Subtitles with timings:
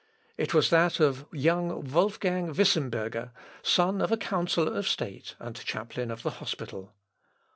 [0.35, 3.29] It was that of young Wolfgang Wissemberger,
[3.61, 6.95] son of a counsellor of state and chaplain of the hospital.